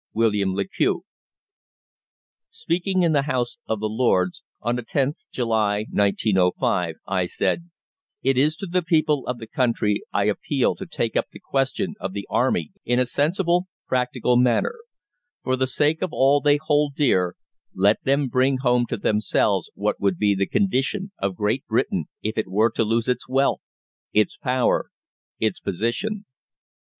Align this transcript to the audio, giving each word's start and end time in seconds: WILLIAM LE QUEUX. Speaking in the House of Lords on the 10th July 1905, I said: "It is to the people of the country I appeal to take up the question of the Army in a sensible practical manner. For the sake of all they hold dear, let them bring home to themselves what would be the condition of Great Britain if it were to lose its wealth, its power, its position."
WILLIAM 0.15 0.55
LE 0.55 0.65
QUEUX. 0.65 1.05
Speaking 2.49 3.03
in 3.03 3.11
the 3.11 3.21
House 3.29 3.59
of 3.67 3.83
Lords 3.83 4.41
on 4.59 4.75
the 4.77 4.81
10th 4.81 5.13
July 5.31 5.85
1905, 5.91 6.95
I 7.05 7.25
said: 7.27 7.69
"It 8.23 8.35
is 8.35 8.55
to 8.55 8.65
the 8.65 8.81
people 8.81 9.27
of 9.27 9.37
the 9.37 9.45
country 9.45 10.01
I 10.11 10.23
appeal 10.23 10.73
to 10.77 10.87
take 10.87 11.15
up 11.15 11.27
the 11.31 11.39
question 11.39 11.93
of 11.99 12.13
the 12.13 12.25
Army 12.31 12.71
in 12.83 12.97
a 12.97 13.05
sensible 13.05 13.67
practical 13.85 14.37
manner. 14.37 14.73
For 15.43 15.55
the 15.55 15.67
sake 15.67 16.01
of 16.01 16.09
all 16.11 16.41
they 16.41 16.57
hold 16.59 16.95
dear, 16.95 17.35
let 17.75 18.03
them 18.03 18.27
bring 18.27 18.57
home 18.63 18.87
to 18.87 18.97
themselves 18.97 19.69
what 19.75 19.99
would 20.01 20.17
be 20.17 20.33
the 20.33 20.47
condition 20.47 21.11
of 21.21 21.35
Great 21.35 21.63
Britain 21.67 22.05
if 22.23 22.39
it 22.39 22.47
were 22.47 22.71
to 22.71 22.83
lose 22.83 23.07
its 23.07 23.29
wealth, 23.29 23.61
its 24.13 24.35
power, 24.37 24.89
its 25.39 25.59
position." 25.59 26.25